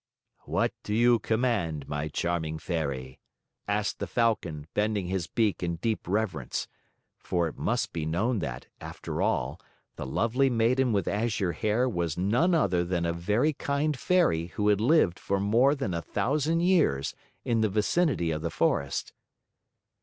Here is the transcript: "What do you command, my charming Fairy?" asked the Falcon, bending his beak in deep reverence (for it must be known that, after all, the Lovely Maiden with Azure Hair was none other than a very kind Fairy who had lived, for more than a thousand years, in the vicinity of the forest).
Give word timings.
"What 0.47 0.73
do 0.81 0.95
you 0.95 1.19
command, 1.19 1.87
my 1.87 2.07
charming 2.07 2.57
Fairy?" 2.57 3.19
asked 3.67 3.99
the 3.99 4.07
Falcon, 4.07 4.65
bending 4.73 5.05
his 5.05 5.27
beak 5.27 5.61
in 5.61 5.75
deep 5.75 6.07
reverence 6.07 6.67
(for 7.19 7.47
it 7.47 7.55
must 7.55 7.93
be 7.93 8.03
known 8.07 8.39
that, 8.39 8.65
after 8.79 9.21
all, 9.21 9.61
the 9.97 10.05
Lovely 10.07 10.49
Maiden 10.49 10.91
with 10.91 11.07
Azure 11.07 11.51
Hair 11.51 11.87
was 11.87 12.17
none 12.17 12.55
other 12.55 12.83
than 12.83 13.05
a 13.05 13.13
very 13.13 13.53
kind 13.53 13.95
Fairy 13.95 14.47
who 14.47 14.69
had 14.69 14.81
lived, 14.81 15.19
for 15.19 15.39
more 15.39 15.75
than 15.75 15.93
a 15.93 16.01
thousand 16.01 16.61
years, 16.61 17.13
in 17.45 17.61
the 17.61 17.69
vicinity 17.69 18.31
of 18.31 18.41
the 18.41 18.49
forest). 18.49 19.13